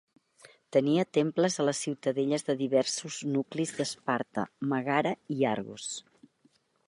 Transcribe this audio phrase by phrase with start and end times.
[0.77, 5.93] Tenia temples a les ciutadelles de diversos nuclis d'Esparta, Mègara i Argos.